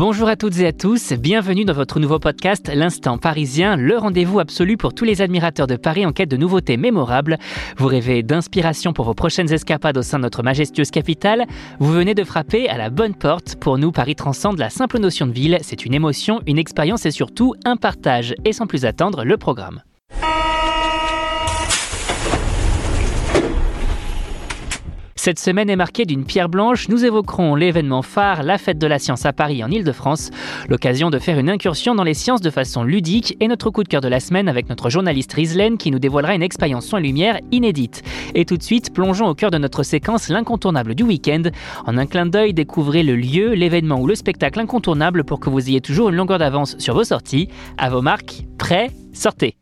[0.00, 4.40] Bonjour à toutes et à tous, bienvenue dans votre nouveau podcast L'Instant Parisien, le rendez-vous
[4.40, 7.36] absolu pour tous les admirateurs de Paris en quête de nouveautés mémorables.
[7.76, 11.44] Vous rêvez d'inspiration pour vos prochaines escapades au sein de notre majestueuse capitale
[11.80, 13.56] Vous venez de frapper à la bonne porte.
[13.56, 17.10] Pour nous, Paris transcende la simple notion de ville, c'est une émotion, une expérience et
[17.10, 18.34] surtout un partage.
[18.46, 19.82] Et sans plus attendre, le programme.
[25.22, 26.88] Cette semaine est marquée d'une pierre blanche.
[26.88, 30.30] Nous évoquerons l'événement phare, la fête de la science à Paris en Ile-de-France.
[30.70, 33.88] L'occasion de faire une incursion dans les sciences de façon ludique et notre coup de
[33.88, 37.38] cœur de la semaine avec notre journaliste Rizlen qui nous dévoilera une expérience et lumière
[37.52, 38.02] inédite.
[38.34, 41.42] Et tout de suite, plongeons au cœur de notre séquence l'incontournable du week-end.
[41.84, 45.68] En un clin d'œil, découvrez le lieu, l'événement ou le spectacle incontournable pour que vous
[45.68, 47.48] ayez toujours une longueur d'avance sur vos sorties.
[47.76, 49.54] À vos marques, prêts, sortez.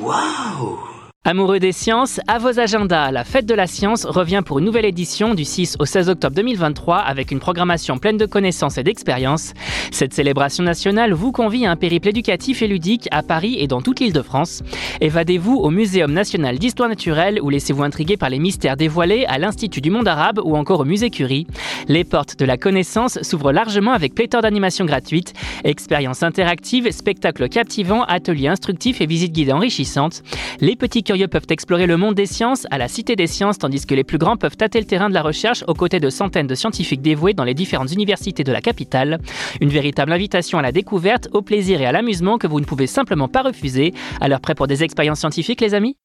[0.00, 0.87] Waouh
[1.28, 4.86] Amoureux des sciences, à vos agendas, la fête de la science revient pour une nouvelle
[4.86, 9.52] édition du 6 au 16 octobre 2023 avec une programmation pleine de connaissances et d'expériences.
[9.90, 13.82] Cette célébration nationale vous convie à un périple éducatif et ludique à Paris et dans
[13.82, 14.62] toute l'île de France.
[15.02, 19.82] Évadez-vous au Muséum national d'histoire naturelle ou laissez-vous intriguer par les mystères dévoilés à l'Institut
[19.82, 21.46] du monde arabe ou encore au Musée Curie.
[21.88, 28.04] Les portes de la connaissance s'ouvrent largement avec pléthore d'animations gratuites, expériences interactives, spectacles captivants,
[28.04, 30.22] ateliers instructifs et visites guidées enrichissantes.
[30.62, 33.94] Les petits peuvent explorer le monde des sciences à la Cité des sciences, tandis que
[33.94, 36.54] les plus grands peuvent tâter le terrain de la recherche aux côtés de centaines de
[36.54, 39.18] scientifiques dévoués dans les différentes universités de la capitale.
[39.60, 42.86] Une véritable invitation à la découverte, au plaisir et à l'amusement que vous ne pouvez
[42.86, 43.92] simplement pas refuser.
[44.20, 45.96] Alors prêt pour des expériences scientifiques les amis?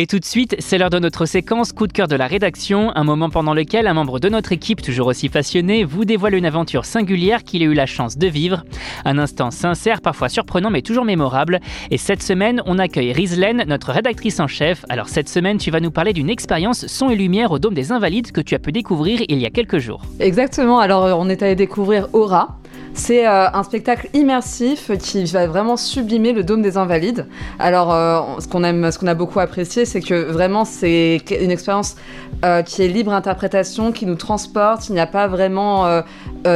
[0.00, 2.92] Et tout de suite, c'est l'heure de notre séquence coup de cœur de la rédaction,
[2.94, 6.46] un moment pendant lequel un membre de notre équipe, toujours aussi passionné, vous dévoile une
[6.46, 8.62] aventure singulière qu'il a eu la chance de vivre.
[9.04, 11.58] Un instant sincère, parfois surprenant, mais toujours mémorable.
[11.90, 14.84] Et cette semaine, on accueille Rizlen, notre rédactrice en chef.
[14.88, 17.90] Alors cette semaine, tu vas nous parler d'une expérience son et lumière au Dôme des
[17.90, 20.02] Invalides que tu as pu découvrir il y a quelques jours.
[20.20, 22.60] Exactement, alors on est allé découvrir Aura.
[22.94, 27.26] C'est euh, un spectacle immersif qui va vraiment sublimer le dôme des Invalides.
[27.58, 31.50] Alors, euh, ce qu'on aime, ce qu'on a beaucoup apprécié, c'est que vraiment c'est une
[31.50, 31.96] expérience
[32.44, 34.88] euh, qui est libre interprétation, qui nous transporte.
[34.88, 36.02] Il n'y a pas vraiment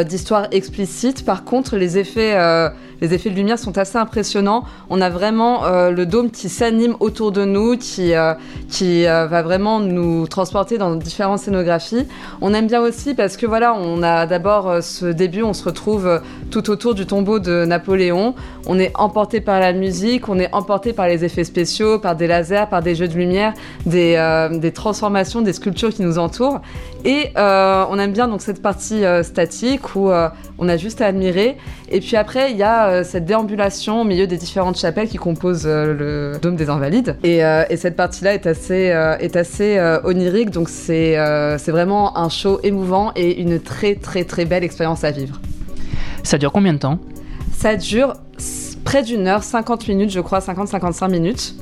[0.07, 1.25] d'histoire explicite.
[1.25, 2.35] Par contre, les effets
[3.03, 4.63] les effets de lumière sont assez impressionnants.
[4.89, 8.35] On a vraiment euh, le dôme qui s'anime autour de nous, qui, euh,
[8.71, 12.07] qui euh, va vraiment nous transporter dans différentes scénographies.
[12.41, 16.21] On aime bien aussi parce que voilà, on a d'abord ce début, on se retrouve
[16.53, 18.37] tout autour du tombeau de Napoléon.
[18.69, 22.29] On est emporté par la musique, on est emporté par les effets spéciaux, par des
[22.29, 23.53] lasers, par des jeux de lumière,
[23.85, 26.61] des, des transformations, des sculptures qui nous entourent.
[27.05, 30.13] Et on aime bien donc cette partie statique où
[30.59, 31.57] on a juste à admirer.
[31.91, 35.17] Et puis après, il y a euh, cette déambulation au milieu des différentes chapelles qui
[35.17, 37.17] composent euh, le dôme des Invalides.
[37.25, 41.17] Et, euh, cette partie-là est assez, est assez onirique, donc c'est
[41.69, 45.41] vraiment un show émouvant et une très très très belle expérience à vivre.
[46.23, 46.99] Ça dure combien de temps?
[47.53, 48.15] Ça dure
[48.85, 51.55] près d'une heure, 50 minutes, je crois, 50-55 minutes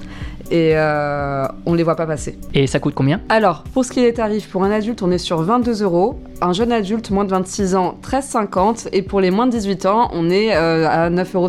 [0.50, 2.38] et euh, on les voit pas passer.
[2.54, 3.20] Et ça coûte combien?
[3.28, 6.20] Alors, pour ce qui est des tarifs, pour un adulte, on est sur 22 euros.
[6.40, 8.88] Un jeune adulte, moins de 26 ans, 13,50.
[8.92, 11.48] Et pour les moins de 18 ans, on est euh, à 9,50 euros.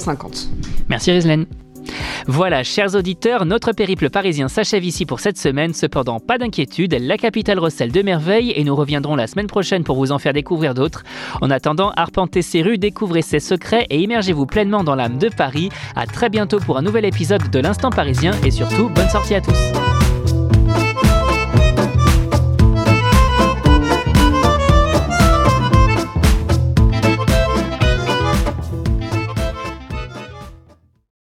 [0.89, 1.45] Merci Rizlen.
[2.27, 5.73] Voilà, chers auditeurs, notre périple parisien s'achève ici pour cette semaine.
[5.73, 9.95] Cependant, pas d'inquiétude, la capitale recèle de merveilles et nous reviendrons la semaine prochaine pour
[9.95, 11.03] vous en faire découvrir d'autres.
[11.41, 15.69] En attendant, arpentez ses rues, découvrez ses secrets et immergez-vous pleinement dans l'âme de Paris.
[15.95, 19.41] À très bientôt pour un nouvel épisode de l'Instant Parisien et surtout, bonne sortie à
[19.41, 20.00] tous.